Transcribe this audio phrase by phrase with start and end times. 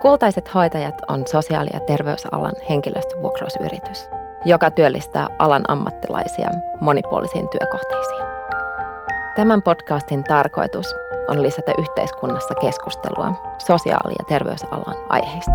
[0.00, 4.08] Kultaiset hoitajat on sosiaali- ja terveysalan henkilöstövuokrausyritys,
[4.44, 6.50] joka työllistää alan ammattilaisia
[6.80, 8.22] monipuolisiin työkohteisiin.
[9.36, 10.94] Tämän podcastin tarkoitus
[11.28, 15.52] on lisätä yhteiskunnassa keskustelua sosiaali- ja terveysalan aiheista.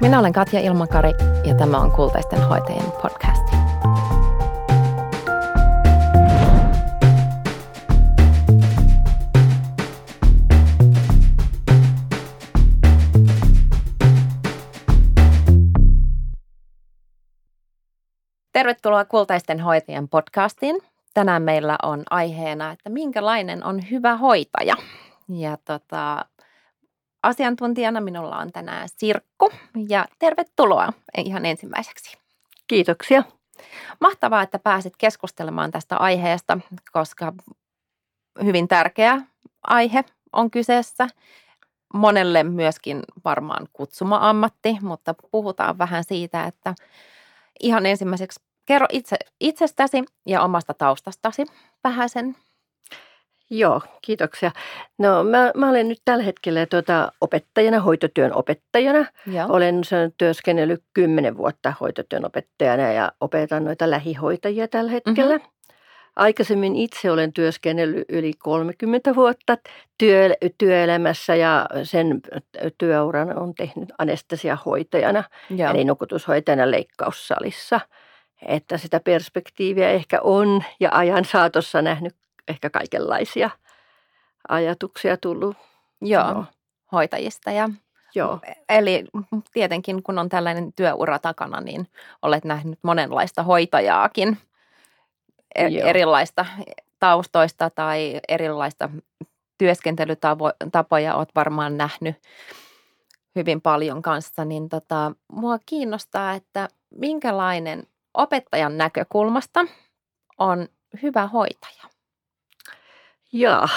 [0.00, 1.12] Minä olen Katja Ilmakari
[1.44, 3.35] ja tämä on Kultaisten hoitajien podcast.
[18.66, 20.78] Tervetuloa Kultaisten hoitajien podcastiin.
[21.14, 24.74] Tänään meillä on aiheena, että minkälainen on hyvä hoitaja.
[25.28, 26.24] Ja tota,
[27.22, 29.50] asiantuntijana minulla on tänään Sirkku
[29.88, 32.18] ja tervetuloa ihan ensimmäiseksi.
[32.66, 33.22] Kiitoksia.
[34.00, 36.58] Mahtavaa, että pääsit keskustelemaan tästä aiheesta,
[36.92, 37.32] koska
[38.44, 39.22] hyvin tärkeä
[39.66, 41.08] aihe on kyseessä.
[41.94, 46.74] Monelle myöskin varmaan kutsuma ammatti, mutta puhutaan vähän siitä, että
[47.60, 51.46] ihan ensimmäiseksi kerro itse, itsestäsi ja omasta taustastasi
[51.84, 52.36] vähän sen.
[53.50, 54.50] Joo, kiitoksia.
[54.98, 59.06] No mä, mä olen nyt tällä hetkellä tuota, opettajana, hoitotyön opettajana.
[59.26, 59.46] Joo.
[59.48, 59.80] Olen
[60.18, 65.36] työskennellyt kymmenen vuotta hoitotyön opettajana ja opetan noita lähihoitajia tällä hetkellä.
[65.36, 65.50] Mm-hmm.
[66.16, 69.56] Aikaisemmin itse olen työskennellyt yli 30 vuotta
[69.98, 72.20] työ, työelämässä ja sen
[72.78, 75.70] työuran on tehnyt anestesiahoitajana, Joo.
[75.70, 77.80] eli nukutushoitajana leikkaussalissa.
[78.42, 82.16] Että sitä perspektiiviä ehkä on ja ajan saatossa nähnyt
[82.48, 83.50] ehkä kaikenlaisia
[84.48, 85.56] ajatuksia tullut.
[86.00, 86.44] Joo, no.
[86.92, 87.68] hoitajista ja
[88.16, 88.40] Joo.
[88.68, 89.04] Eli
[89.52, 91.88] tietenkin kun on tällainen työura takana, niin
[92.22, 94.38] olet nähnyt monenlaista hoitajaakin
[95.58, 95.88] Joo.
[95.88, 96.46] erilaista
[96.98, 98.90] taustoista tai erilaista
[99.58, 102.16] työskentelytapoja olet varmaan nähnyt
[103.36, 109.64] hyvin paljon kanssa, niin tota, mua kiinnostaa, että minkälainen opettajan näkökulmasta
[110.38, 110.68] on
[111.02, 111.96] hyvä hoitaja?
[113.32, 113.68] Joo.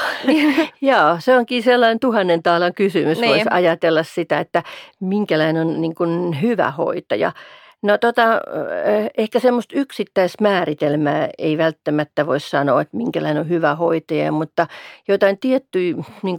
[0.81, 3.19] Joo, se onkin sellainen tuhannen taalan kysymys.
[3.19, 3.29] Niin.
[3.29, 4.63] Voisi ajatella sitä, että
[4.99, 7.31] minkälainen on niin kuin hyvä hoitaja.
[7.81, 8.23] No tota,
[9.17, 14.67] ehkä semmoista yksittäismääritelmää ei välttämättä voi sanoa, että minkälainen on hyvä hoitaja, mutta
[15.07, 16.37] jotain tiettyjä niin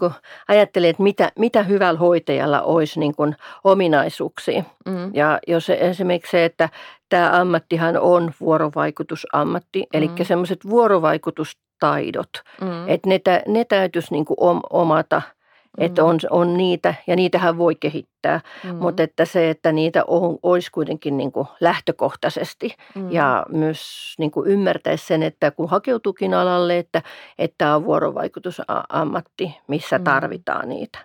[0.48, 4.62] ajattelee, että mitä, mitä hyvällä hoitajalla olisi niin kuin ominaisuuksia.
[4.86, 5.14] Mm.
[5.14, 6.68] Ja jos esimerkiksi se, että
[7.08, 10.14] tämä ammattihan on vuorovaikutusammatti, eli mm.
[10.22, 12.30] semmoiset vuorovaikutustaidot,
[12.60, 12.88] mm.
[12.88, 15.22] että ne, ne täytyisi niin kuin omata–
[15.78, 15.84] Mm.
[15.86, 18.76] Että on, on niitä, ja niitähän voi kehittää, mm.
[18.76, 23.12] mutta että se, että niitä on, olisi kuitenkin niin kuin lähtökohtaisesti mm.
[23.12, 27.02] ja myös niin kuin ymmärtäisi sen, että kun hakeutuukin alalle, että,
[27.38, 30.04] että on vuorovaikutusammatti, missä mm.
[30.04, 30.98] tarvitaan niitä.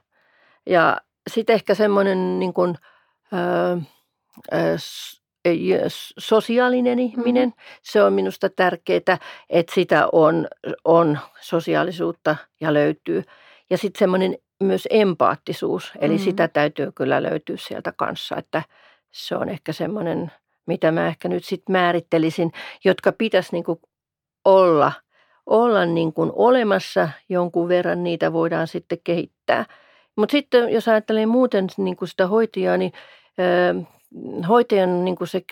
[0.70, 0.98] Ja
[1.30, 2.76] sitten ehkä semmoinen niin kuin,
[3.34, 3.78] ö,
[4.54, 4.78] ö,
[6.18, 7.50] sosiaalinen ihminen.
[7.50, 7.54] Mm.
[7.82, 9.18] Se on minusta tärkeää,
[9.50, 10.48] että sitä on,
[10.86, 13.24] on sosiaalisuutta ja löytyy.
[13.70, 16.20] Ja sitten semmoinen myös empaattisuus, eli mm.
[16.20, 18.64] sitä täytyy kyllä löytyä sieltä kanssa, että
[19.12, 20.32] se on ehkä semmoinen,
[20.66, 22.52] mitä mä ehkä nyt sitten määrittelisin,
[22.86, 23.80] jotka pitäisi niin kuin
[24.46, 24.92] olla,
[25.46, 29.66] olla niin kuin olemassa jonkun verran, niitä voidaan sitten kehittää.
[30.16, 32.94] Mutta sitten jos ajattelee muuten niin kuin sitä hoitajaa, niin
[33.40, 33.84] ö,
[34.48, 35.44] hoitajan niin kuin se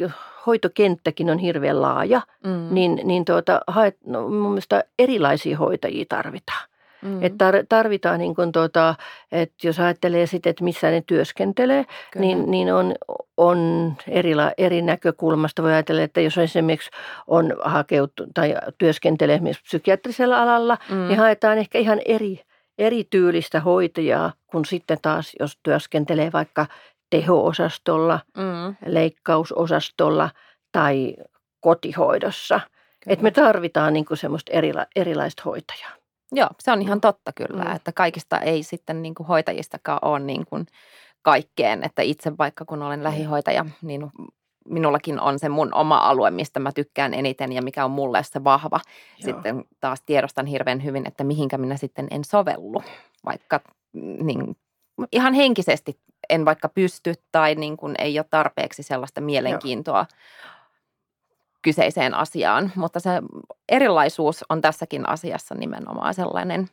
[0.45, 2.67] hoitokenttäkin on hirveän laaja, mm.
[2.71, 6.69] niin, niin tuota, haet, no, mun mielestä erilaisia hoitajia tarvitaan.
[7.03, 7.23] Mm.
[7.23, 8.95] Että tarvitaan, niin kuin tuota,
[9.31, 12.95] että jos ajattelee sitten, että missä ne työskentelee, niin, niin on,
[13.37, 15.63] on eri, eri näkökulmasta.
[15.63, 16.89] Voi ajatella, että jos esimerkiksi
[17.27, 21.07] on hakeutu tai työskentelee esimerkiksi psykiatrisella alalla, mm.
[21.07, 22.39] niin haetaan ehkä ihan eri,
[22.77, 26.65] eri tyylistä hoitajaa kuin sitten taas, jos työskentelee vaikka
[27.09, 28.75] teho-osastolla, mm.
[28.85, 30.29] leikkausosastolla
[30.71, 31.15] tai
[31.59, 32.59] kotihoidossa.
[33.07, 36.02] Että me tarvitaan niin semmoista erila, erilaista hoitajaa.
[36.33, 37.75] Joo, se on ihan totta kyllä, mm.
[37.75, 40.65] että kaikista ei sitten niin kuin hoitajistakaan ole niin kuin
[41.21, 44.11] kaikkeen, että itse vaikka kun olen lähihoitaja, niin
[44.69, 48.43] minullakin on se mun oma alue, mistä mä tykkään eniten ja mikä on mulle se
[48.43, 48.79] vahva.
[48.83, 49.33] Joo.
[49.33, 52.83] Sitten taas tiedostan hirveän hyvin, että mihinkä minä sitten en sovellu,
[53.25, 53.59] vaikka
[54.23, 54.57] niin,
[55.11, 55.99] ihan henkisesti
[56.29, 60.52] en vaikka pysty tai niin kuin ei ole tarpeeksi sellaista mielenkiintoa Joo
[61.63, 63.09] kyseiseen asiaan, mutta se
[63.69, 66.69] erilaisuus on tässäkin asiassa nimenomaan sellainen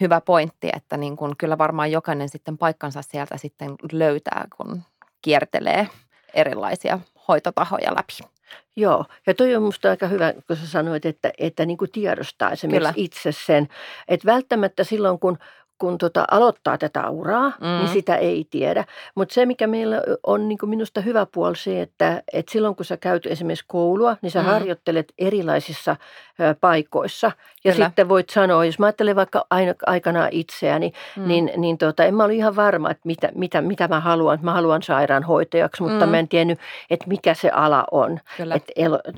[0.00, 4.82] hyvä pointti, että niin kuin kyllä varmaan jokainen sitten paikkansa sieltä sitten löytää, kun
[5.22, 5.88] kiertelee
[6.34, 6.98] erilaisia
[7.28, 8.36] hoitotahoja läpi.
[8.76, 12.50] Joo, ja toi on minusta aika hyvä, kun sä sanoit, että, että niin kuin tiedostaa
[12.50, 13.04] esimerkiksi Kyllä.
[13.04, 13.68] itse sen,
[14.08, 15.38] että välttämättä silloin, kun
[15.78, 17.66] kun tota aloittaa tätä uraa, mm.
[17.66, 18.84] niin sitä ei tiedä.
[19.14, 22.96] Mutta se, mikä meillä on niin minusta hyvä puoli se, että, että silloin kun sä
[22.96, 24.46] käyt esimerkiksi koulua, niin sä mm.
[24.46, 25.96] harjoittelet erilaisissa
[26.40, 27.32] ö, paikoissa.
[27.64, 27.86] Ja Kyllä.
[27.86, 31.28] sitten voit sanoa, jos mä ajattelen vaikka aina, aikanaan itseäni, mm.
[31.28, 34.38] niin, niin tota, en mä ole ihan varma, että mitä, mitä, mitä mä haluan.
[34.42, 36.10] Mä haluan sairaanhoitajaksi, mutta mm.
[36.10, 36.58] mä en tiennyt,
[36.90, 38.20] että mikä se ala on.
[38.54, 38.72] Että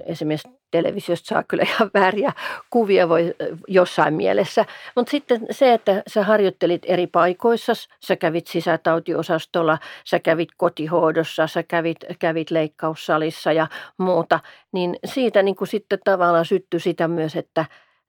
[0.07, 2.33] esimerkiksi televisiosta saa kyllä ihan vääriä
[2.71, 3.35] kuvia voi
[3.69, 4.65] jossain mielessä.
[4.97, 7.73] Mutta sitten se, että sä harjoittelit eri paikoissa,
[8.07, 13.67] sä kävit sisätautiosastolla, sä kävit kotihoidossa, sä kävit, kävit leikkaussalissa ja
[13.99, 14.41] muuta,
[14.73, 17.65] niin siitä niin kuin sitten tavallaan syttyi sitä myös, että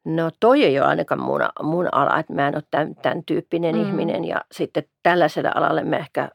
[0.05, 3.75] no toi ei ole ainakaan mun, mun ala, että mä en ole tämän, tämän tyyppinen
[3.75, 3.81] mm.
[3.81, 6.29] ihminen ja sitten tällaiselle alalle mä ehkä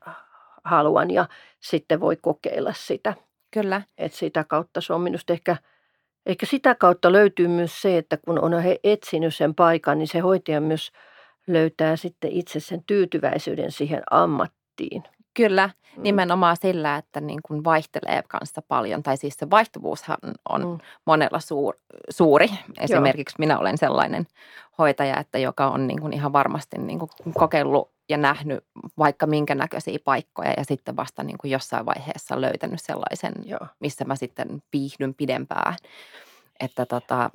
[0.65, 1.29] haluan ja
[1.61, 3.15] sitten voi kokeilla sitä.
[3.50, 3.82] Kyllä.
[3.99, 5.56] Että sitä kautta se on minusta ehkä–
[6.26, 10.19] Ehkä sitä kautta löytyy myös se, että kun on he etsinyt sen paikan, niin se
[10.19, 10.93] hoitaja myös
[11.47, 15.03] löytää sitten itse sen tyytyväisyyden siihen ammattiin.
[15.35, 16.03] Kyllä, mm.
[16.03, 20.17] nimenomaan sillä, että niin kuin vaihtelee kanssa paljon, tai siis se vaihtuvuushan
[20.49, 20.79] on mm.
[21.06, 21.75] monella suur,
[22.11, 22.49] suuri.
[22.81, 23.47] Esimerkiksi Joo.
[23.47, 24.26] minä olen sellainen
[24.79, 28.64] hoitaja, että joka on niin kuin ihan varmasti niin kuin kokeillut ja nähnyt
[28.98, 33.66] vaikka minkä näköisiä paikkoja ja sitten vasta niin kuin jossain vaiheessa löytänyt sellaisen, Joo.
[33.80, 35.76] missä mä sitten viihdyn pidempään.
[36.60, 37.30] Että tota,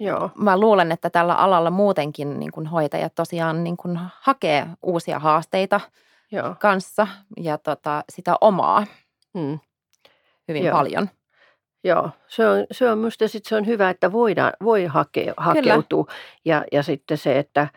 [0.00, 0.30] Joo.
[0.36, 5.80] mä luulen, että tällä alalla muutenkin niin kuin hoitajat tosiaan niin kuin hakee uusia haasteita
[6.32, 6.54] Joo.
[6.58, 7.06] kanssa
[7.36, 8.86] ja tota, sitä omaa
[9.38, 9.58] hmm.
[10.48, 10.76] hyvin Joo.
[10.76, 11.08] paljon.
[11.84, 16.06] Joo, se on, se on minusta sit se on hyvä, että voidaan, voi hakea, hakeutua
[16.44, 17.68] ja, ja sitten se, että–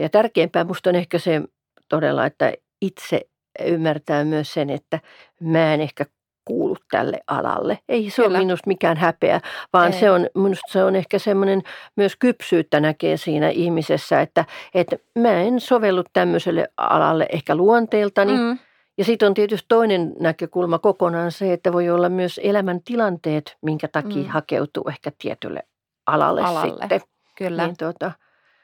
[0.00, 1.42] ja tärkeämpää minusta on ehkä se
[1.88, 3.20] todella, että itse
[3.64, 5.00] ymmärtää myös sen, että
[5.40, 6.06] mä en ehkä
[6.44, 7.78] kuulu tälle alalle.
[7.88, 8.28] Ei se Kyllä.
[8.28, 9.40] ole minusta mikään häpeä,
[9.72, 10.00] vaan Ei.
[10.00, 11.62] se on, minusta se on ehkä semmoinen
[11.96, 18.32] myös kypsyyttä näkee siinä ihmisessä, että, että mä en sovellu tämmöiselle alalle ehkä luonteeltani.
[18.32, 18.58] Mm.
[18.98, 24.22] Ja sitten on tietysti toinen näkökulma kokonaan se, että voi olla myös elämäntilanteet, minkä takia
[24.22, 24.28] mm.
[24.28, 25.62] hakeutuu ehkä tietylle
[26.06, 26.78] alalle, alalle.
[26.80, 27.00] sitten.
[27.38, 27.66] Kyllä.
[27.66, 28.12] Niin tuota,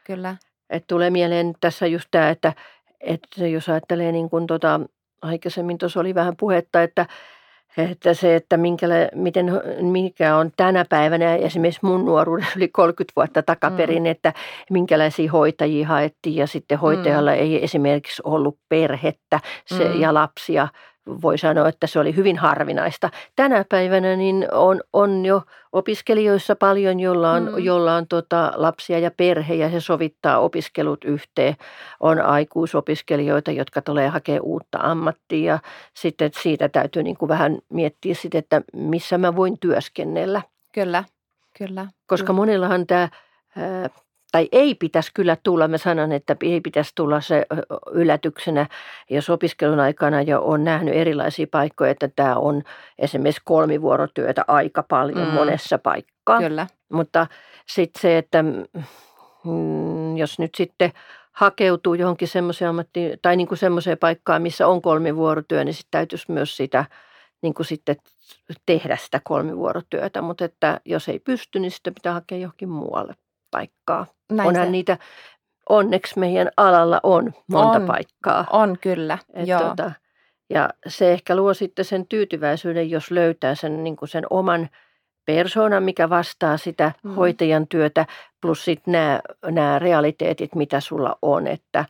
[0.05, 0.37] Kyllä.
[0.71, 2.53] Et tulee mieleen tässä just tämä, että,
[3.01, 4.81] että jos ajattelee niin kuin tota,
[5.23, 7.07] aikaisemmin tuossa oli vähän puhetta, että,
[7.79, 9.47] että se, että minkäla, miten,
[9.81, 14.07] mikä on tänä päivänä esimerkiksi mun nuoruudessa yli 30 vuotta takaperin, mm.
[14.07, 14.33] että
[14.71, 17.39] minkälaisia hoitajia haettiin ja sitten hoitajalla mm.
[17.39, 20.01] ei esimerkiksi ollut perhettä se, mm.
[20.01, 20.69] ja lapsia
[21.07, 23.11] voi sanoa, että se oli hyvin harvinaista.
[23.37, 25.43] Tänä päivänä niin on, on jo
[25.73, 27.59] opiskelijoissa paljon, jolla on, mm.
[27.59, 31.57] jolla on tota lapsia ja perhe ja se sovittaa opiskelut yhteen.
[32.01, 35.59] On aikuisopiskelijoita, jotka tulee hakemaan uutta ammattia ja
[35.95, 40.43] sitten siitä täytyy niin kuin vähän miettiä sitten, että missä mä voin työskennellä.
[40.73, 41.05] Kyllä,
[41.59, 41.87] kyllä.
[42.07, 43.09] Koska monellahan tämä
[44.37, 47.47] tai ei pitäisi kyllä tulla, mä sanon, että ei pitäisi tulla se
[47.91, 48.67] yllätyksenä,
[49.11, 52.63] jos opiskelun aikana jo on nähnyt erilaisia paikkoja, että tämä on
[52.99, 55.35] esimerkiksi kolmivuorotyötä aika paljon mm.
[55.35, 56.39] monessa paikkaa.
[56.39, 56.67] Kyllä.
[56.93, 57.27] Mutta
[57.67, 58.43] sitten se, että
[59.45, 60.93] mm, jos nyt sitten
[61.33, 66.33] hakeutuu johonkin semmoiseen ammattiin tai niin kuin semmoiseen paikkaan, missä on kolmivuorotyö, niin sitten täytyisi
[66.33, 66.85] myös sitä
[67.43, 67.97] niin kuin sitten
[68.67, 73.15] tehdä sitä kolmivuorotyötä, mutta että jos ei pysty, niin sitten pitää hakea johonkin muualle
[73.51, 74.07] paikkaa.
[74.33, 74.71] Näin Onhan se.
[74.71, 74.99] niitä,
[75.69, 78.47] onneksi meidän alalla on monta on, paikkaa.
[78.51, 79.61] On kyllä, Et joo.
[79.61, 79.93] Tota,
[80.51, 84.69] ja se ehkä luo sitten sen tyytyväisyyden, jos löytää sen, niin kuin sen oman
[85.25, 87.15] persoonan, mikä vastaa sitä mm.
[87.15, 88.07] hoitajan työtä,
[88.41, 91.85] plus sitten nämä, nämä realiteetit, mitä sulla on, että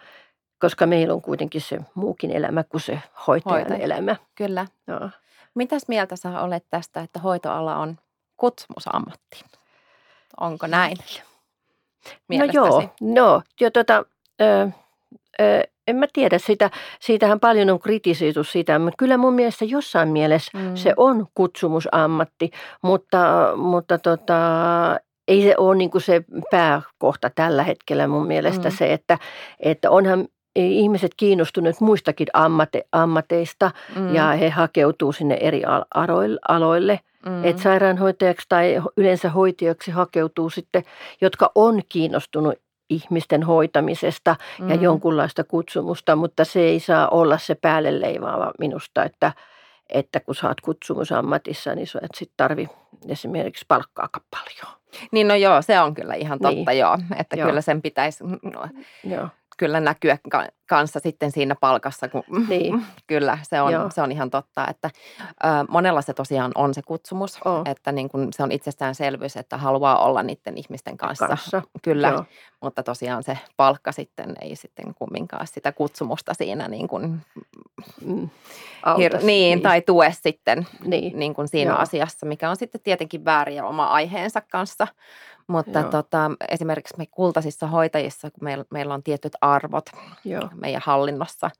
[0.58, 3.84] koska meillä on kuitenkin se muukin elämä kuin se hoitajan Hoitaja.
[3.84, 4.16] elämä.
[4.34, 4.66] Kyllä.
[4.86, 5.10] No.
[5.54, 7.98] Mitäs mieltä sä olet tästä, että hoitoala on
[8.36, 9.44] kutsumusammatti?
[10.40, 10.96] Onko näin?
[12.28, 12.58] Mielestäsi?
[12.58, 14.04] No joo, no, jo tota,
[14.40, 14.68] ö,
[15.40, 16.70] ö, en mä tiedä sitä,
[17.00, 20.76] siitähän paljon on kritisoitu sitä, mutta kyllä mun mielestä jossain mielessä mm.
[20.76, 22.50] se on kutsumusammatti,
[22.82, 24.36] mutta, mutta tota,
[25.28, 28.76] ei se ole niin se pääkohta tällä hetkellä mun mielestä mm.
[28.76, 29.18] se, että,
[29.60, 34.14] että onhan ihmiset kiinnostuneet muistakin ammate, ammateista mm.
[34.14, 35.62] ja he hakeutuu sinne eri
[36.48, 37.00] aloille.
[37.26, 37.44] Mm.
[37.44, 40.82] Että sairaanhoitajaksi tai yleensä hoitajaksi hakeutuu sitten,
[41.20, 42.54] jotka on kiinnostunut
[42.90, 44.68] ihmisten hoitamisesta mm.
[44.68, 49.32] ja jonkunlaista kutsumusta, mutta se ei saa olla se päälle leimaava minusta, että,
[49.88, 52.68] että kun sä oot kutsumusammatissa, niin sä et sitten tarvi
[53.08, 54.76] esimerkiksi palkkaa paljon.
[55.12, 56.78] Niin no joo, se on kyllä ihan totta niin.
[56.78, 57.48] joo, että joo.
[57.48, 58.68] kyllä sen pitäisi no,
[59.04, 60.18] joo kyllä näkyä
[60.66, 62.86] kanssa sitten siinä palkassa, kun niin.
[63.06, 67.38] kyllä se on, se on ihan totta, että ö, monella se tosiaan on se kutsumus,
[67.44, 67.62] oh.
[67.64, 71.62] että niin kun se on itsestäänselvyys, että haluaa olla niiden ihmisten kanssa, kanssa.
[71.82, 72.24] kyllä, Joo.
[72.60, 77.20] mutta tosiaan se palkka sitten ei sitten kumminkaan sitä kutsumusta siinä niin kuin,
[78.04, 78.28] mm.
[78.86, 81.18] hir- niin, niin, tai tue sitten niin.
[81.18, 81.80] Niin kuin siinä Joo.
[81.80, 84.86] asiassa, mikä on sitten tietenkin väärin ja oma aiheensa kanssa,
[85.48, 89.90] mutta tota, esimerkiksi me kultaisissa hoitajissa, kun meillä, meillä on tietyt arvot
[90.24, 90.48] Joo.
[90.54, 91.50] meidän hallinnossa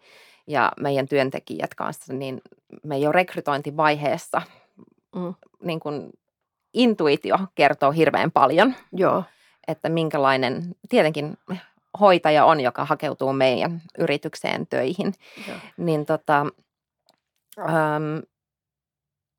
[0.47, 2.43] ja meidän työntekijät kanssa, niin
[2.83, 4.43] me jo rekrytointivaiheessa
[5.15, 5.35] mm.
[5.63, 6.11] niin kun
[6.75, 8.75] intuitio kertoo hirveän paljon.
[8.93, 9.25] Joo.
[9.69, 11.39] Että minkälainen, tietenkin
[12.01, 15.15] hoitaja on, joka hakeutuu meidän yritykseen töihin.
[15.49, 15.57] Joo.
[15.77, 16.47] Niin tota,
[17.59, 18.23] äm,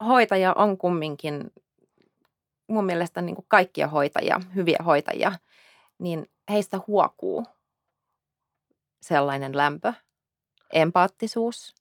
[0.07, 1.51] hoitaja on kumminkin
[2.67, 5.31] mun mielestä niin kuin kaikkia hoitajia, hyviä hoitajia,
[5.99, 7.45] niin heistä huokuu
[9.01, 9.93] sellainen lämpö,
[10.73, 11.75] empaattisuus,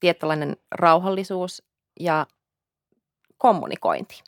[0.00, 1.62] tietynlainen rauhallisuus
[2.00, 2.26] ja
[3.38, 4.22] kommunikointi.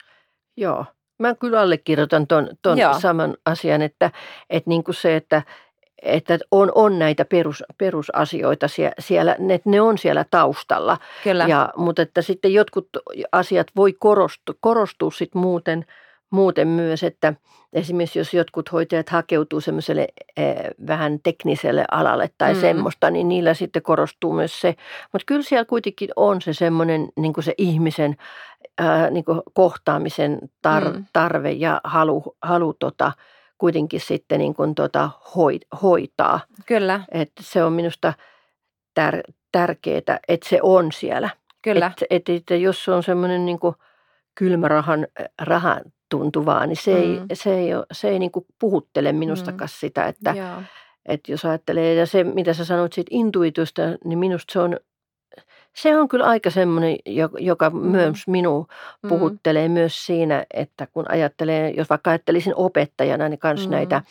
[0.56, 0.84] Joo.
[1.18, 4.10] Mä kyllä allekirjoitan ton, ton saman asian, että,
[4.50, 5.42] että niin kuin se, että
[6.02, 8.66] että on, on näitä perus, perusasioita
[8.98, 10.98] siellä, ne, ne on siellä taustalla.
[11.24, 11.46] Kyllä.
[11.48, 12.88] Ja, mutta että sitten jotkut
[13.32, 15.86] asiat voi korostua, korostua sitten muuten,
[16.30, 17.34] muuten myös, että
[17.72, 22.60] esimerkiksi jos jotkut hoitajat hakeutuu semmoiselle eh, vähän tekniselle alalle tai mm.
[22.60, 24.74] semmoista, niin niillä sitten korostuu myös se.
[25.12, 28.16] Mutta kyllä siellä kuitenkin on se semmoinen niin se ihmisen
[28.78, 31.04] ää, niin kohtaamisen tar, mm.
[31.12, 33.12] tarve ja halu, halu tota,
[33.60, 35.10] kuitenkin sitten niin kuin tota
[35.82, 36.40] hoitaa.
[36.66, 37.00] Kyllä.
[37.12, 38.12] Että se on minusta
[38.94, 39.20] tär,
[39.52, 41.30] tärkeää, että se on siellä.
[41.62, 41.86] Kyllä.
[41.86, 43.58] Että et, et, jos se on semmoinen niin
[44.34, 45.06] kylmä rahan,
[45.42, 47.00] rahan tuntuvaa, niin se mm.
[47.00, 49.78] ei, se ei, se ei niin kuin puhuttele minustakaan mm.
[49.80, 50.34] sitä, että,
[51.06, 54.76] että jos ajattelee, ja se mitä sä sanoit siitä intuitiosta, niin minusta se on
[55.74, 56.96] se on kyllä aika semmoinen,
[57.38, 57.78] joka mm.
[57.78, 58.66] myös minua
[59.02, 59.08] mm.
[59.08, 59.72] puhuttelee mm.
[59.72, 63.70] myös siinä, että kun ajattelee, jos vaikka ajattelisin opettajana, niin myös mm.
[63.70, 64.02] näitä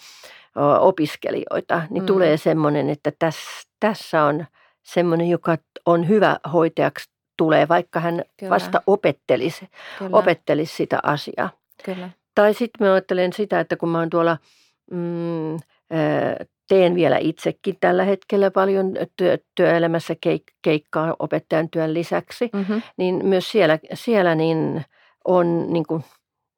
[0.79, 2.07] opiskelijoita, niin mm.
[2.07, 4.45] tulee semmoinen, että tässä, tässä on
[4.83, 8.49] semmoinen, joka on hyvä hoitajaksi tulee, vaikka hän kyllä.
[8.49, 10.17] vasta opettelisi, kyllä.
[10.17, 11.49] opettelisi sitä asiaa.
[11.85, 12.09] Kyllä.
[12.35, 14.37] Tai sitten mä ajattelen sitä, että kun mä oon tuolla
[14.91, 15.57] mm,
[16.69, 22.81] teen vielä itsekin tällä hetkellä paljon työ, työelämässä keik, keikkaa opettajan työn lisäksi, mm-hmm.
[22.97, 24.85] niin myös siellä, siellä niin
[25.25, 26.03] on niin kuin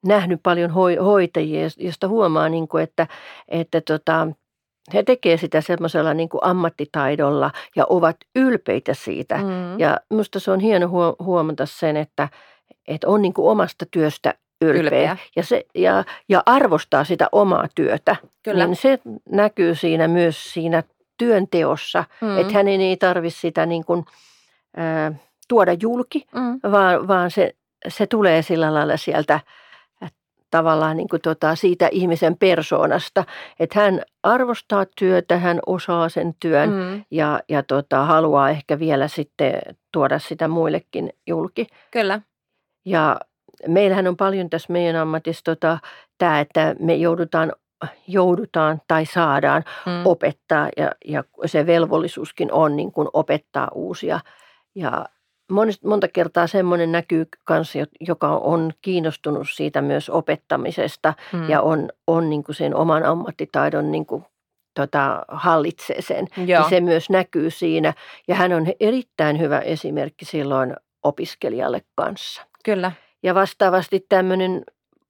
[0.06, 0.70] nähnyt paljon
[1.04, 3.06] hoitajia, josta huomaa, niin kuin, että,
[3.48, 4.28] että tota,
[4.94, 9.36] he tekevät sitä semmoisella niin ammattitaidolla ja ovat ylpeitä siitä.
[9.36, 9.78] Mm.
[9.78, 12.28] Ja minusta se on hieno huomata sen, että,
[12.88, 14.34] että on niin kuin omasta työstä
[14.70, 15.16] ylpeä, ylpeä.
[15.36, 18.66] Ja, se, ja, ja arvostaa sitä omaa työtä, Kyllä.
[18.66, 20.82] niin se näkyy siinä myös siinä
[21.18, 22.38] työnteossa, mm.
[22.38, 24.04] että hänen ei tarvitse sitä niin kuin,
[24.76, 25.12] ää,
[25.48, 26.70] tuoda julki, mm.
[26.72, 27.54] vaan, vaan se,
[27.88, 29.40] se tulee sillä lailla sieltä
[30.52, 33.24] tavallaan niin kuin tota, siitä ihmisen persoonasta,
[33.60, 37.04] että hän arvostaa työtä, hän osaa sen työn mm.
[37.10, 39.60] ja, ja tota, haluaa ehkä vielä sitten
[39.92, 41.66] tuoda sitä muillekin julki.
[41.90, 42.20] Kyllä.
[42.84, 43.20] Ja
[43.68, 45.78] meillähän on paljon tässä meidän ammatissa tota,
[46.18, 47.52] tämä, että me joudutaan
[48.06, 50.06] joudutaan tai saadaan mm.
[50.06, 54.20] opettaa ja, ja se velvollisuuskin on niin kuin opettaa uusia.
[54.74, 55.06] Ja
[55.50, 61.50] monesta, monta kertaa semmoinen näkyy kanssa, joka on kiinnostunut siitä myös opettamisesta mm.
[61.50, 64.24] ja on, on niin kuin sen oman ammattitaidon niin kuin
[64.74, 66.26] tota, hallitsee sen.
[66.36, 67.94] Niin se myös näkyy siinä
[68.28, 72.42] ja hän on erittäin hyvä esimerkki silloin opiskelijalle kanssa.
[72.64, 72.92] Kyllä.
[73.22, 74.64] Ja vastaavasti tämmöinen,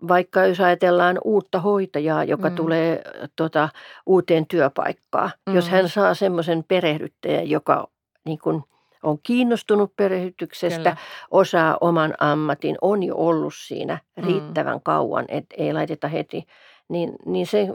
[0.09, 2.57] vaikka jos ajatellaan uutta hoitajaa, joka mm.
[2.57, 3.03] tulee
[3.37, 3.69] tota,
[4.07, 5.55] uuteen työpaikkaan, mm.
[5.55, 7.89] jos hän saa semmoisen perehdyttäjän, joka
[8.25, 8.63] niin kuin,
[9.03, 10.97] on kiinnostunut perehdytyksestä, Kyllä.
[11.31, 14.25] osaa oman ammatin, on jo ollut siinä mm.
[14.25, 14.83] riittävän mm.
[14.85, 16.47] kauan, että ei laiteta heti,
[16.89, 17.69] niin, niin se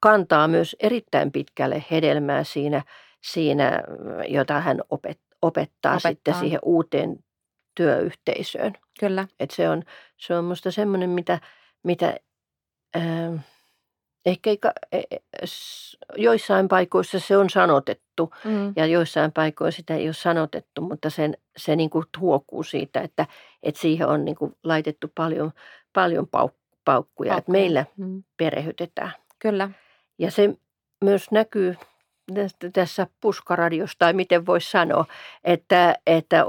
[0.00, 2.82] kantaa myös erittäin pitkälle hedelmää siinä,
[3.20, 3.82] siinä
[4.28, 7.18] jota hän opet, opettaa, opettaa sitten siihen uuteen
[7.74, 8.72] työyhteisöön.
[9.00, 9.28] Kyllä.
[9.40, 9.82] Et se on,
[10.16, 11.38] se on musta semmoinen, mitä,
[11.82, 12.16] mitä
[12.96, 13.44] äh,
[14.26, 14.58] ehkä ei,
[14.92, 15.18] e, e,
[16.16, 18.72] joissain paikoissa se on sanotettu mm.
[18.76, 23.26] ja joissain paikoissa sitä ei ole sanotettu, mutta sen, se niin kuin huokuu siitä, että,
[23.62, 25.52] että siihen on niin kuin laitettu paljon,
[25.92, 28.22] paljon pauk- paukkuja, että meillä mm.
[28.36, 29.12] perehytetään.
[29.38, 29.70] Kyllä.
[30.18, 30.54] Ja se
[31.04, 31.76] myös näkyy
[32.72, 35.04] tässä puskaradiossa, tai miten voisi sanoa,
[35.44, 36.44] että, että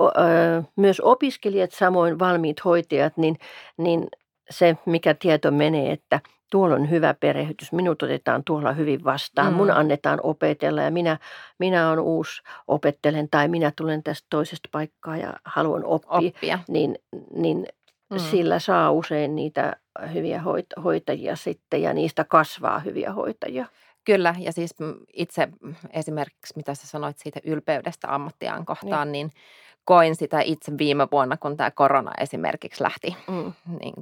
[0.75, 3.37] myös opiskelijat, samoin valmiit hoitajat, niin,
[3.77, 4.07] niin
[4.49, 6.19] se, mikä tieto menee, että
[6.51, 9.57] tuolla on hyvä perehdytys, minut otetaan tuolla hyvin vastaan, mm.
[9.57, 11.17] mun annetaan opetella ja minä,
[11.59, 16.59] minä olen uusi opettelen tai minä tulen tästä toisesta paikkaa ja haluan oppia, Oppia.
[16.67, 16.95] niin,
[17.35, 17.67] niin
[18.09, 18.19] mm.
[18.19, 19.75] sillä saa usein niitä
[20.13, 23.65] hyviä hoit- hoitajia sitten ja niistä kasvaa hyviä hoitajia.
[24.05, 24.75] Kyllä, ja siis
[25.13, 25.47] itse
[25.89, 29.41] esimerkiksi, mitä sä sanoit siitä ylpeydestä ammattiaan kohtaan, niin, niin
[29.85, 33.15] koin sitä itse viime vuonna, kun tämä korona esimerkiksi lähti.
[33.27, 33.53] Mm.
[33.79, 33.93] Niin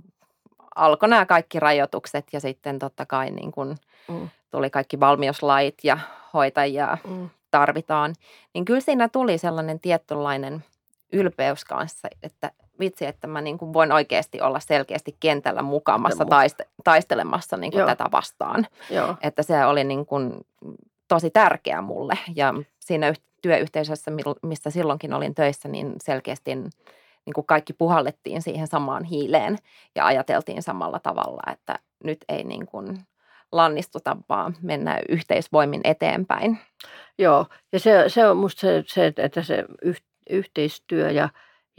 [0.76, 3.76] alkoi nämä kaikki rajoitukset ja sitten totta kai niin kun
[4.08, 4.30] mm.
[4.52, 5.98] tuli kaikki valmiuslait ja
[6.34, 7.30] hoitajia mm.
[7.52, 8.16] tarvitaan.
[8.54, 10.64] Niin kyllä siinä tuli sellainen tietynlainen
[11.14, 16.68] ylpeys kanssa, että vitsi, että mä niin kuin voin oikeasti olla selkeästi kentällä mukamassa taiste-
[16.84, 18.68] taistelemassa niin kuin tätä vastaan.
[18.90, 19.16] Joo.
[19.22, 20.34] Että se oli niin kuin
[21.08, 24.12] tosi tärkeä mulle ja siinä työyhteisössä,
[24.44, 29.58] missä silloinkin olin töissä, niin selkeästi niin kuin kaikki puhallettiin siihen samaan hiileen
[29.96, 33.00] ja ajateltiin samalla tavalla, että nyt ei niin kuin
[33.52, 36.60] lannistuta, vaan mennä yhteisvoimin eteenpäin.
[37.18, 39.66] Joo, ja se, se on musta se, se että se
[40.30, 41.30] yhteistyö ja,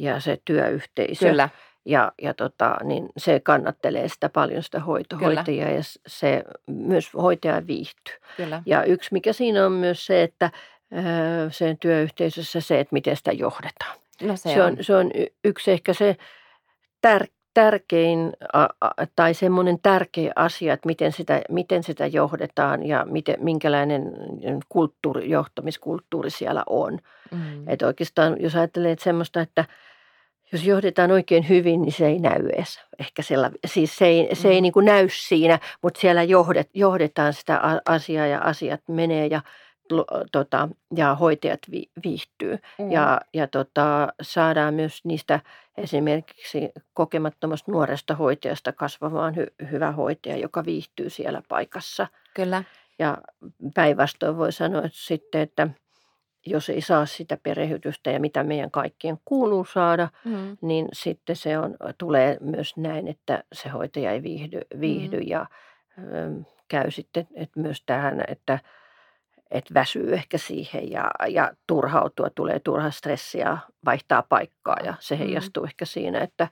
[0.01, 1.29] ja se työyhteisö.
[1.29, 1.49] Kyllä.
[1.85, 7.67] Ja, ja tota, niin se kannattelee sitä paljon sitä hoito, hoitajaa ja se myös hoitaja
[7.67, 8.15] viihtyy.
[8.37, 8.63] Kyllä.
[8.67, 10.51] Ja yksi mikä siinä on myös se, että
[11.51, 13.99] sen työyhteisössä se, että miten sitä johdetaan.
[14.23, 14.71] No se, se, on.
[14.71, 14.77] on.
[14.81, 15.11] se on
[15.45, 16.17] yksi ehkä se
[17.01, 18.33] tär, tärkein
[19.17, 24.13] tai semmoinen tärkeä asia, että miten sitä, miten sitä johdetaan ja miten, minkälainen
[24.69, 26.99] kulttuuri, johtamiskulttuuri siellä on.
[27.31, 27.69] Mm.
[27.69, 29.65] Että oikeastaan, jos ajattelee että semmoista, että
[30.53, 32.81] jos johdetaan oikein hyvin, niin se ei näy edes.
[32.99, 34.63] Ehkä siellä, siis se ei, se ei mm.
[34.63, 39.41] niin kuin näy siinä, mutta siellä johdet, johdetaan sitä asiaa ja asiat menee ja
[40.33, 42.59] tota, ja hoitajat vi, viihtyy.
[42.79, 42.93] Mm.
[42.93, 45.41] Ja, ja tota, saadaan myös niistä
[45.77, 52.07] esimerkiksi kokemattomasta nuoresta hoitajasta kasvamaan hy, hyvä hoitaja, joka viihtyy siellä paikassa.
[52.35, 52.65] Kyllä.
[52.99, 53.19] Ja
[53.75, 55.69] päinvastoin voi sanoa että sitten, että
[56.47, 60.57] jos ei saa sitä perehdytystä ja mitä meidän kaikkien kuuluu saada, mm.
[60.61, 65.27] niin sitten se on, tulee myös näin, että se hoitaja ei viihdy, viihdy mm.
[65.27, 65.47] ja
[65.99, 68.59] ö, käy sitten että myös tähän, että–
[69.51, 75.19] että väsyy ehkä siihen ja, ja turhautua, tulee turha stressiä, vaihtaa paikkaa ja se mm.
[75.19, 75.67] heijastuu mm.
[75.67, 76.49] ehkä siinä, että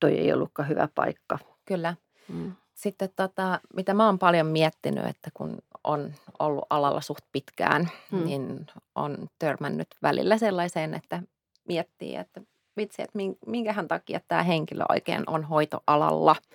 [0.00, 1.38] toi ei ollutkaan hyvä paikka.
[1.64, 1.94] Kyllä.
[2.28, 2.52] Mm.
[2.74, 8.24] Sitten tota, mitä mä oon paljon miettinyt, että kun on ollut alalla suht pitkään, mm.
[8.24, 11.22] niin on törmännyt välillä sellaiseen, että
[11.68, 12.40] miettii, että
[12.76, 16.36] vitsi, että minkähän takia tämä henkilö oikein on hoitoalalla–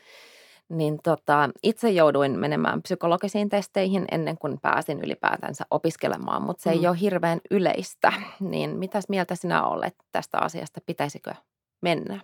[0.69, 6.79] niin tota, itse jouduin menemään psykologisiin testeihin ennen kuin pääsin ylipäätänsä opiskelemaan, mutta se mm.
[6.79, 8.13] ei ole hirveän yleistä.
[8.39, 10.81] Niin mitäs mieltä sinä olet tästä asiasta?
[10.85, 11.33] Pitäisikö
[11.81, 12.19] mennä?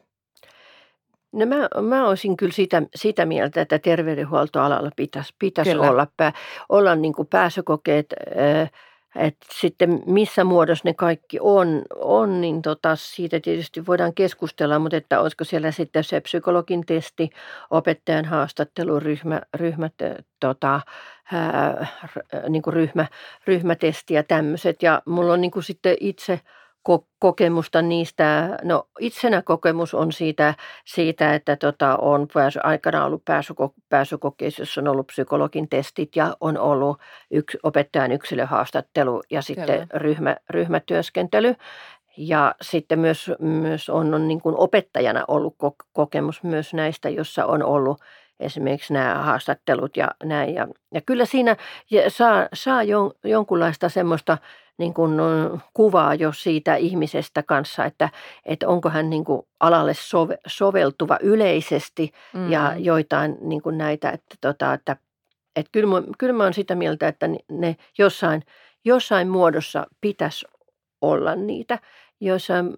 [1.34, 6.34] No mä, mä olisin kyllä sitä, sitä mieltä, että terveydenhuoltoalalla pitäisi, pitäisi olla, pää,
[6.70, 8.06] olla niin kuin pääsykokeet
[8.38, 8.72] äh,
[9.16, 14.98] että sitten missä muodossa ne kaikki on, on niin tota, siitä tietysti voidaan keskustella, mutta
[14.98, 17.30] että olisiko siellä sitten se psykologin testi,
[17.70, 19.94] opettajan haastattelu, ryhmä, ryhmät,
[20.40, 20.82] tota,
[21.34, 21.88] ää,
[22.50, 23.06] niin kuin ryhmä,
[23.48, 24.84] ryhmätesti ja tämmöiset.
[24.84, 26.40] Ja mulla on niin kuin sitten itse–
[27.20, 30.54] kokemusta niistä, no itsenä kokemus on siitä,
[30.86, 36.38] siitä että tota, on pääsy, aikana ollut pääsyko, pääsykokeissa, jossa on ollut psykologin testit ja
[36.42, 36.98] on ollut
[37.32, 41.56] yks, opettajan yksilöhaastattelu ja sitten ryhmä, ryhmätyöskentely.
[42.18, 45.56] Ja sitten myös, myös on, on niin kuin opettajana ollut
[45.94, 48.02] kokemus myös näistä, jossa on ollut
[48.40, 50.56] esimerkiksi nämä haastattelut ja näin.
[50.56, 51.56] Ja, ja kyllä siinä
[52.08, 54.38] saa, saa jon, jonkunlaista semmoista
[54.78, 55.12] niin kuin
[55.74, 58.10] kuvaa jo siitä ihmisestä kanssa, että,
[58.46, 62.52] että onko hän niin kuin alalle sove, soveltuva yleisesti mm.
[62.52, 64.98] ja joitain niin kuin näitä, että, tota, että,
[65.56, 68.44] että kyllä, mä, kyllä mä olen sitä mieltä, että ne jossain,
[68.86, 70.46] jossain muodossa pitäisi
[71.02, 71.80] olla niitä.
[72.24, 72.74] Joissain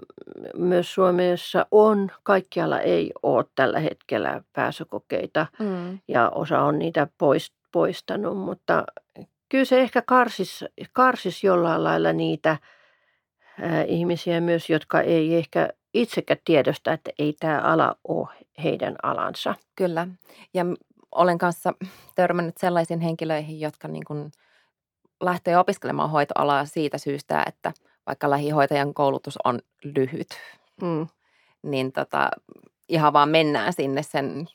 [0.57, 5.99] myös Suomessa on, kaikkialla ei ole tällä hetkellä pääsykokeita mm.
[6.07, 8.83] ja osa on niitä poist, poistanut, mutta
[9.49, 12.57] kyllä se ehkä karsis, karsis jollain lailla niitä
[13.61, 18.27] ää, ihmisiä myös, jotka ei ehkä itsekään tiedosta, että ei tämä ala ole
[18.63, 19.55] heidän alansa.
[19.75, 20.07] Kyllä.
[20.53, 20.65] Ja
[21.11, 21.73] olen kanssa
[22.15, 24.31] törmännyt sellaisiin henkilöihin, jotka niin kuin
[25.23, 27.73] lähtee opiskelemaan hoitoalaa siitä syystä, että
[28.07, 30.27] vaikka lähihoitajan koulutus on lyhyt,
[30.81, 31.07] mm.
[31.63, 32.29] niin tota,
[32.89, 34.47] ihan vaan mennään sinne sen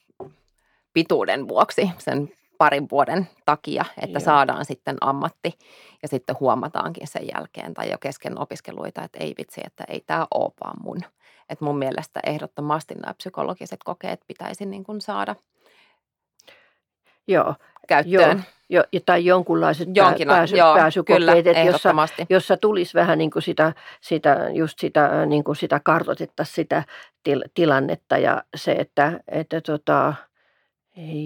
[0.93, 4.25] pituuden vuoksi, sen parin vuoden takia, että Joo.
[4.25, 5.59] saadaan sitten ammatti
[6.03, 10.27] ja sitten huomataankin sen jälkeen tai jo kesken opiskeluita, että ei vitsi, että ei tämä
[10.35, 11.01] ole vaan mun.
[11.49, 15.37] että mun mielestä ehdottomasti nämä psykologiset kokeet pitäisi niin kuin saada
[17.31, 17.55] Joo,
[17.89, 18.45] käyttöön.
[18.69, 21.95] Jo, jo, tai jonkunlaiset Jonkin, pääsy, joo, pääsykokeet, kyllä, jossa,
[22.29, 26.85] jossa tulisi vähän niin kuin sitä, sitä, just sitä, niin kuin sitä kartoitettaisiin sitä
[27.23, 30.15] til, tilannetta ja se, että, että tota,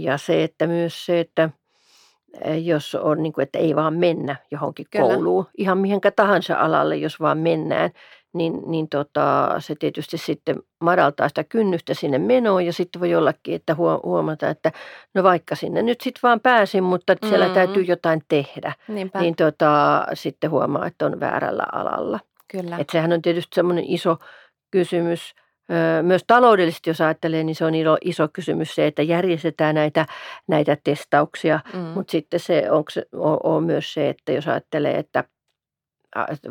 [0.01, 1.51] ja se, että myös se, että
[2.63, 5.05] jos on niin kuin, että ei vaan mennä johonkin Kyllä.
[5.05, 7.91] kouluun, ihan mihinkä tahansa alalle, jos vaan mennään,
[8.35, 13.55] niin, niin tota, se tietysti sitten madaltaa sitä kynnystä sinne menoon ja sitten voi ollakin,
[13.55, 14.73] että huo- huomata, että
[15.15, 17.55] no vaikka sinne nyt sitten vaan pääsin, mutta että siellä Mm.
[17.55, 22.21] täytyy jotain tehdä, Niinpä, niin tota, sitten huomaa, että on väärällä alalla.
[22.53, 22.77] kyllä.
[22.79, 24.17] Et sehän on tietysti semmoinen iso
[24.71, 25.35] kysymys,
[26.03, 30.07] myös taloudellisesti, jos ajattelee, niin se on iso, iso kysymys se, että järjestetään näitä,
[30.49, 31.79] näitä testauksia, mm.
[31.81, 35.25] mutta sitten se, onko se on, on myös se, että jos ajattelee, että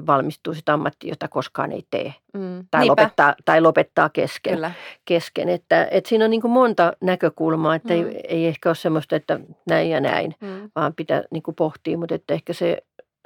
[0.08, 2.68] valmistuu sitä ammattia, jota koskaan ei tee mm.
[2.72, 4.54] tai, Niinpä, lopettaa, tai lopettaa kesken.
[4.54, 4.72] Kyllä,
[5.06, 5.50] kesken.
[5.50, 8.00] Että, että siinä on niin monta näkökulmaa, että Mm.
[8.00, 10.72] ei, ei ehkä ole semmoista, että näin ja näin, mm.
[10.76, 12.78] vaan pitää niin pohtia, mutta että ehkä se,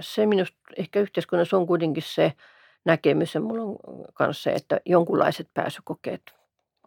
[0.01, 2.33] se minusta, ehkä yhteiskunnassa on kuitenkin se
[2.85, 3.75] näkemys ja mulla on
[4.19, 6.21] myös se, että jonkunlaiset pääsykokeet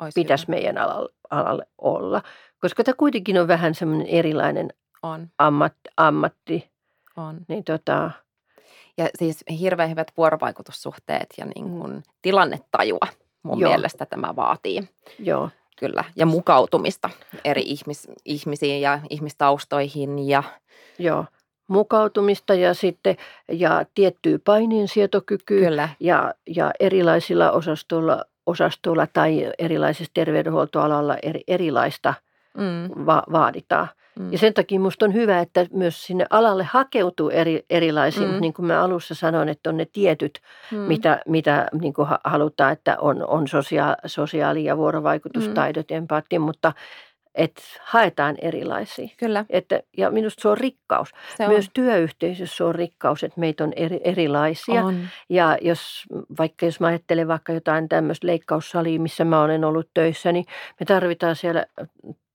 [0.00, 0.56] Ois pitäisi hyvä.
[0.56, 2.22] meidän alalle, alalle olla,
[2.60, 4.68] koska tämä kuitenkin on vähän semmoinen erilainen
[5.02, 6.70] On, ammat, ammatti,
[7.16, 7.40] on.
[7.48, 8.10] niin tota,
[9.00, 13.06] Ja siis hirveän hyvät vuorovaikutussuhteet ja niin kuin tilannetajua
[13.42, 13.70] mun Joo.
[13.70, 14.88] mielestä tämä vaatii.
[15.18, 17.10] joo, Kyllä, ja mukautumista
[17.44, 20.42] eri ihmis, ihmisiin ja ihmistaustoihin ja
[20.98, 21.24] joo,
[21.68, 23.16] mukautumista ja sitten
[23.52, 32.14] ja tiettyä paineensietokykyä kyllä, ja, ja erilaisilla osastoilla, osastoilla tai erilaisissa terveydenhuoltoalalla eri, erilaista
[32.58, 33.88] mm, va, vaaditaan.
[34.18, 38.40] mm, Ja sen takia minusta on hyvä, että myös sinne alalle hakeutuu eri, erilaisiin, Mm.
[38.40, 40.38] niin kuin mä alussa sanoin, että on ne tietyt,
[40.70, 45.96] mm, mitä, mitä niin kuin ha- halutaan, että on, on sosia, sosiaali- ja vuorovaikutustaidot ja
[45.96, 46.72] empaattia, mutta
[47.34, 49.08] että haetaan erilaisia.
[49.16, 51.08] Kyllä, Että, ja minusta se on rikkaus.
[51.36, 51.70] se Myös on.
[51.74, 54.84] työyhteisössä on rikkaus, että meitä on eri, erilaisia.
[54.84, 54.96] on.
[55.28, 56.04] Ja jos,
[56.38, 60.44] vaikka jos mä ajattelen vaikka jotain tämmöistä leikkaussalia, missä mä olen ollut töissä, niin
[60.80, 61.66] me tarvitaan siellä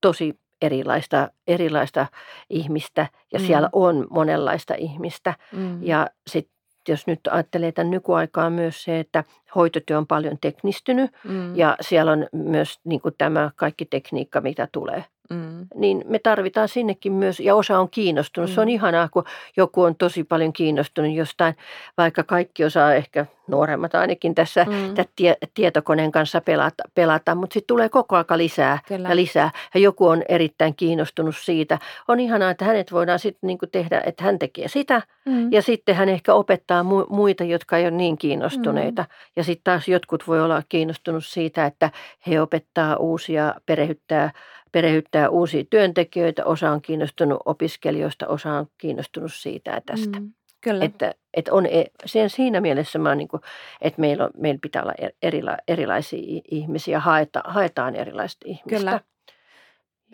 [0.05, 2.07] tosi erilaista, erilaista
[2.49, 3.45] ihmistä ja Mm.
[3.45, 5.33] siellä on monenlaista ihmistä.
[5.51, 6.51] Mm, Ja sitten
[6.89, 9.23] jos nyt ajattelee tämän nykyaikaa myös se, että
[9.55, 14.67] hoitotyö on paljon teknistynyt mm, ja siellä on myös niin kuin tämä kaikki tekniikka, mitä
[14.71, 18.49] tulee mm, niin me tarvitaan sinnekin myös, ja osa on kiinnostunut.
[18.49, 18.73] Se on Mm.
[18.73, 19.23] ihanaa, kun
[19.57, 21.55] joku on tosi paljon kiinnostunut jostain,
[21.97, 27.67] vaikka kaikki osaa ehkä nuoremmat ainakin tässä mm, tie, tietokoneen kanssa pelata, pelata mutta sitten
[27.67, 29.09] tulee koko aika lisää Kyllä.
[29.09, 29.51] ja lisää.
[29.73, 31.79] Ja joku on erittäin kiinnostunut siitä.
[32.07, 35.95] On ihanaa, että hänet voidaan sitten niinku tehdä, että hän tekee sitä, mm, ja sitten
[35.95, 39.01] hän ehkä opettaa mu- muita, jotka ei ole niin kiinnostuneita.
[39.01, 39.07] Mm.
[39.35, 41.91] Ja sitten taas jotkut voi olla kiinnostunut siitä, että
[42.27, 44.31] he opettaa uusia, perehyttää,
[44.75, 46.45] perehyttää uusia työntekijöitä.
[46.45, 50.19] Osa on kiinnostunut opiskelijoista, osa on kiinnostunut siitä ja tästä.
[50.19, 53.41] mm, Kyllä, Että, että on, e- sen, siinä mielessä mä niin kuin,
[53.81, 58.77] että meillä, on, meillä pitää olla er- erila, erilaisia ihmisiä, haeta, haetaan erilaista ihmistä.
[58.77, 58.99] Kyllä.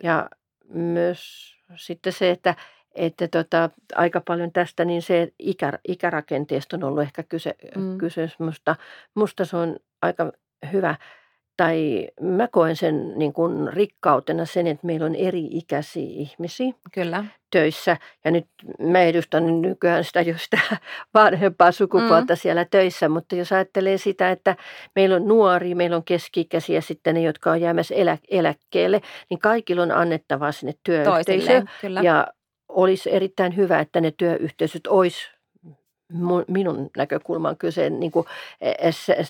[0.02, 0.28] Ja
[0.68, 2.54] myös sitten se, että,
[2.94, 7.98] että tota, aika paljon tästä, niin se ikä, ikärakenteesta on ollut ehkä kyse, mm.
[7.98, 8.76] kyse musta,
[9.14, 10.32] musta se on aika
[10.72, 10.94] hyvä.
[11.56, 17.96] Tai mä koen sen niin kuin rikkautena sen, että meillä on eri-ikäisiä ihmisiä kyllä, töissä.
[18.24, 18.46] Ja nyt
[18.78, 20.76] mä edustan nykyään sitä just sitä
[21.14, 22.36] vanhempaa sukupuolta mm.
[22.36, 24.56] siellä töissä, mutta jos ajattelee sitä, että
[24.94, 29.82] meillä on nuoria, meillä on keski-ikäisiä sitten ne, jotka on jäämässä elä, eläkkeelle, niin kaikilla
[29.82, 31.68] on annettavaa sinne työyhteisöön.
[32.02, 32.26] Ja
[32.68, 35.30] olisi erittäin hyvä, että ne työyhteisöt olisi
[36.48, 38.26] minun näkökulman kyse niin kuin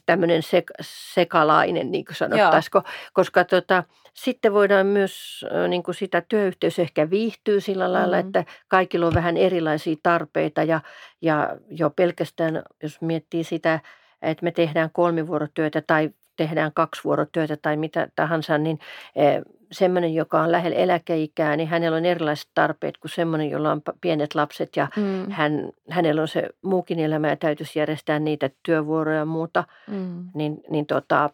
[0.07, 6.83] tämmöinen sek, sekalainen, niin kuin sanottaisiko, koska tota, sitten voidaan myös niin kuin sitä työyhteisö
[6.83, 8.27] ehkä viihtyy sillä lailla, Mm.
[8.27, 10.81] että kaikilla on vähän erilaisia tarpeita ja,
[11.23, 13.81] ja jo pelkästään, jos miettii sitä,
[14.23, 18.79] että me tehdään kolmivuorotyötä tai tehdään kaksivuorotyötä tai mitä tahansa, niin
[19.17, 19.43] eh,
[19.73, 24.35] semmoinen, joka on lähellä eläkeikää, niin hänellä on erilaiset tarpeet kuin semmoinen, jolla on pienet
[24.35, 29.25] lapset ja mm, hän, hänellä on se muukin elämä ja täytyisi järjestää niitä työvuoroja ja
[29.25, 31.31] muuta, mm, niin, niin tota,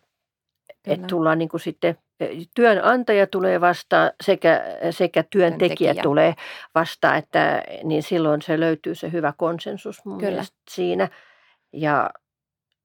[0.86, 6.02] että tullaan niin kuin sitten, eh, työnantaja tulee vastaan sekä, sekä työntekijä, Työntekijä.
[6.02, 6.34] tulee
[6.74, 10.44] vastaan, että niin silloin se löytyy se hyvä konsensus mun Kyllä.
[10.70, 11.08] siinä.
[11.72, 12.10] Ja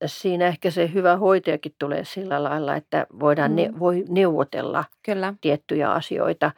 [0.08, 3.56] siinä ehkä se hyvä hoitajakin tulee sillä lailla, että voidaan Mm.
[3.56, 6.52] ne, voi neuvotella kyllä, tiettyjä asioita.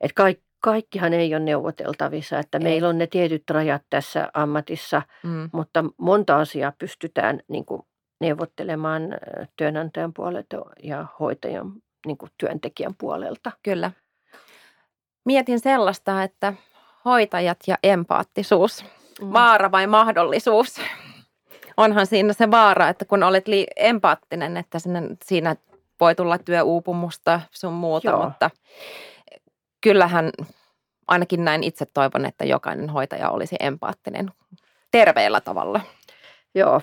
[0.00, 2.64] Että kaikki, kaikkihan ei ole neuvoteltavissa, että Ei.
[2.64, 7.82] meillä on ne tietyt rajat tässä ammatissa, mm, mutta monta asiaa pystytään niin kuin
[8.20, 9.02] neuvottelemaan
[9.56, 11.72] työnantajan puolelta ja hoitajan
[12.06, 13.52] niin kuin työntekijän puolelta.
[13.62, 13.90] Kyllä.
[15.24, 16.52] Mietin sellaista, että
[17.04, 18.84] hoitajat ja empaattisuus,
[19.22, 19.32] mm.
[19.32, 20.80] vaara vai mahdollisuus?
[21.76, 25.56] Onhan siinä se vaara, että kun olet li- empaattinen, että sinne, siinä
[26.00, 28.24] voi tulla työuupumusta sun muuta, Joo.
[28.24, 28.50] mutta
[29.80, 30.30] kyllähän
[31.08, 34.30] ainakin näin itse toivon, että jokainen hoitaja olisi empaattinen
[34.90, 35.80] terveellä tavalla.
[36.54, 36.80] Joo,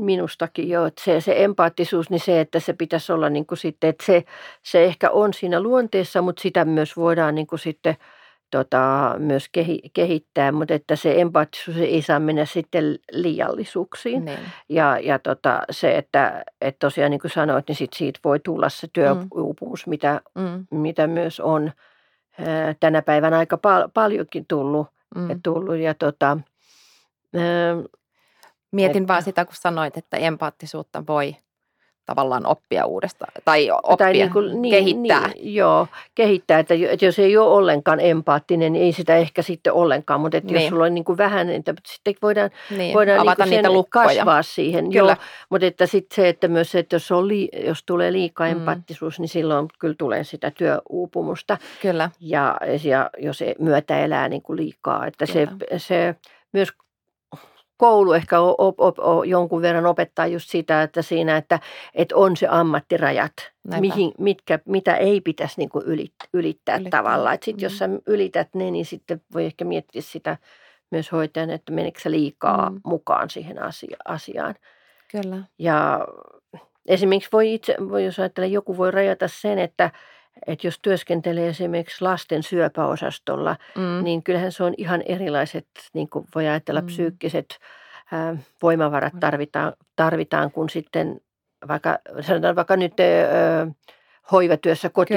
[0.00, 0.86] minustakin joo.
[0.86, 4.24] Että se, se empaattisuus, niin se, että se pitäisi olla niin kuin sitten, että se,
[4.62, 7.96] se ehkä on siinä luonteessa, mutta sitä myös voidaan niin kuin sitten
[8.50, 14.24] tota, myös kehi, kehittää, mutta että se empaattisuus ei saa mennä sitten liiallisuuksiin.
[14.24, 14.38] Niin.
[14.68, 18.68] Ja, ja tota, se, että, että tosiaan niin kuin sanoit, niin sit siitä voi tulla
[18.68, 19.90] se työuupumus, mm.
[19.90, 20.66] mitä, mm.
[20.70, 21.72] mitä myös on
[22.38, 24.86] ää, tänä päivänä aika pal- paljonkin tullut.
[25.16, 25.30] Mm.
[25.30, 26.38] Ja, tullut ja tota,
[27.34, 27.76] ää,
[28.74, 29.12] Mietin että...
[29.12, 31.36] vaan sitä, kun sanoit, että empaattisuutta voi
[32.06, 35.28] tavallaan oppia uudestaan tai oppia, tai niin kuin, niin, kehittää.
[35.28, 40.20] Niin, joo, kehittää, että, jos ei ole ollenkaan empaattinen, niin ei sitä ehkä sitten ollenkaan,
[40.20, 40.62] mutta että niin.
[40.62, 44.42] jos sulla on niin kuin vähän, niin sitten voidaan, niin, voidaan Avata niin niitä kasvaa
[44.42, 44.90] siihen.
[44.90, 45.12] Kyllä.
[45.12, 48.46] Joo, mutta että sitten se, että myös se, että jos, on li, jos tulee liikaa
[48.46, 48.52] mm.
[48.52, 51.58] empaattisuus, niin silloin kyllä tulee sitä työuupumusta.
[51.82, 52.10] Kyllä.
[52.20, 56.14] Ja, ja jos myötä elää niin kuin liikaa, että se, se
[56.52, 56.68] myös
[57.84, 61.60] koulu ehkä op, op, op, jonkun verran opettaa just sitä, että siinä, että,
[61.94, 63.32] että on se ammattirajat,
[63.80, 66.98] mihin, mitkä, mitä ei pitäisi niin kuin ylittää, ylittää, ylittää.
[66.98, 67.34] tavallaan.
[67.34, 67.62] Sitten mm.
[67.62, 70.36] jos sä ylität ne, niin sitten voi ehkä miettiä sitä
[70.90, 72.80] myös hoitajan, että meneekö se liikaa mm.
[72.84, 74.54] mukaan siihen asia, asiaan.
[75.10, 75.36] Kyllä.
[75.58, 76.06] Ja
[76.86, 79.90] esimerkiksi voi itse, voi jos ajatella, joku voi rajata sen, että
[80.46, 84.04] että jos työskentelee esimerkiksi lasten syöpäosastolla, mm.
[84.04, 86.86] niin kyllähän se on ihan erilaiset, niin kuin voi ajatella, mm.
[86.86, 87.58] psyykkiset
[88.12, 91.20] ää, voimavarat tarvitaan, tarvitaan, kun sitten
[91.68, 93.66] vaikka, sanotaan vaikka nyt ää,
[94.32, 95.14] hoivatyössä, koti,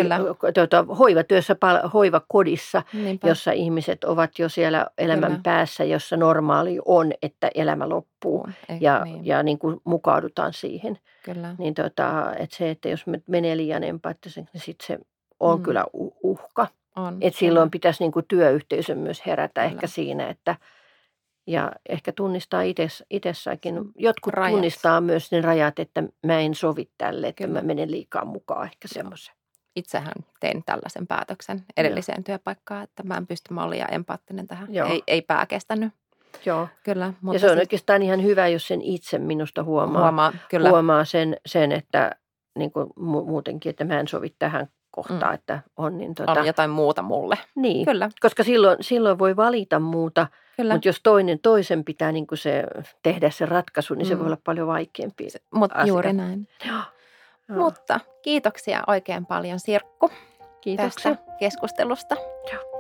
[0.54, 1.56] tuota, hoivatyössä
[1.94, 3.28] hoivakodissa, Niinpä.
[3.28, 5.42] jossa ihmiset ovat jo siellä elämän Kyllä.
[5.44, 9.26] päässä, jossa normaali on, että elämä loppuu ei, ja, niin.
[9.26, 10.98] ja niin kuin mukaudutaan siihen.
[11.24, 11.56] Kyllä.
[11.58, 15.00] Niin tota, että se, että jos menee liian empaattiseksi, niin sitten se
[15.40, 15.64] on mm.
[15.64, 15.86] kyllä
[16.24, 16.68] uhka.
[16.96, 19.74] On, Et silloin pitäisi niin kuin työyhteisön myös herätä kyllä.
[19.74, 20.56] ehkä siinä, että
[21.48, 23.76] ja ehkä tunnistaa itse, itsessäkin.
[23.96, 24.52] Jotkut rajat.
[24.52, 27.62] tunnistaa myös ne rajat, että mä en sovi tälle, että kyllä.
[27.62, 29.36] mä menen liikaa mukaan ehkä semmoisen.
[29.76, 32.24] Itsehän tein tällaisen päätöksen edelliseen Joo.
[32.24, 34.74] työpaikkaan, että mä en pysty mallia empaattinen tähän.
[34.74, 34.90] Joo.
[34.90, 35.94] Ei, ei pää kestänyt.
[36.46, 36.68] Joo.
[36.84, 37.60] Kyllä, mutta ja se on sit...
[37.60, 40.70] oikeastaan ihan hyvä, jos sen itse minusta huomaa, huomaa, kyllä.
[40.70, 42.16] huomaa sen, sen, että
[42.58, 42.88] niin kuin
[43.26, 45.36] muutenkin, että mä en sovi tähän kohtaa, mm.
[45.36, 46.32] että on niin tota...
[46.32, 47.38] On jotain muuta mulle.
[47.56, 48.10] Niin, Kyllä.
[48.20, 50.74] koska silloin, silloin voi valita muuta, Kyllä.
[50.74, 52.64] mutta jos toinen toisen pitää niin kuin se,
[53.04, 54.10] tehdä se ratkaisu, niin mm.
[54.10, 56.48] se voi olla paljon vaikeampi Mutta juuri näin.
[56.66, 56.78] Joo.
[57.50, 57.60] Joo.
[57.60, 60.12] Mutta kiitoksia oikein paljon Sirkku
[60.62, 61.16] Kiitoksia.
[61.16, 62.16] tästä keskustelusta.
[62.54, 62.78] Joo.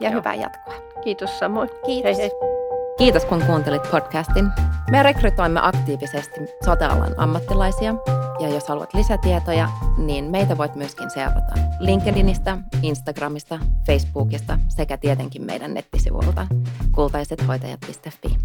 [0.00, 0.18] Ja Joo.
[0.18, 0.74] hyvää jatkoa.
[1.04, 1.70] Kiitos samoin.
[1.86, 2.18] Kiitos.
[2.18, 2.55] Hei hei.
[2.98, 4.48] Kiitos kun kuuntelit podcastin.
[4.90, 7.94] Me rekrytoimme aktiivisesti sotealan ammattilaisia
[8.40, 15.74] ja jos haluat lisätietoja, niin meitä voit myöskin seurata LinkedInistä, Instagramista, Facebookista sekä tietenkin meidän
[15.74, 16.46] nettisivuilta
[16.92, 18.36] kultaisethoitajat.fi.